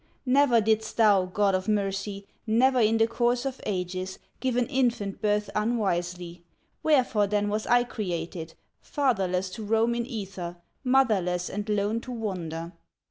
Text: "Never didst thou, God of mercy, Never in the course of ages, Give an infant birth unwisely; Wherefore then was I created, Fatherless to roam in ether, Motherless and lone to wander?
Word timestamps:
"Never 0.25 0.59
didst 0.61 0.97
thou, 0.97 1.25
God 1.27 1.53
of 1.53 1.67
mercy, 1.67 2.25
Never 2.47 2.79
in 2.79 2.97
the 2.97 3.05
course 3.05 3.45
of 3.45 3.61
ages, 3.67 4.17
Give 4.39 4.55
an 4.55 4.65
infant 4.65 5.21
birth 5.21 5.47
unwisely; 5.53 6.41
Wherefore 6.81 7.27
then 7.27 7.49
was 7.49 7.67
I 7.67 7.83
created, 7.83 8.55
Fatherless 8.79 9.51
to 9.51 9.63
roam 9.63 9.93
in 9.93 10.07
ether, 10.07 10.57
Motherless 10.83 11.51
and 11.51 11.69
lone 11.69 12.01
to 12.01 12.11
wander? 12.11 12.71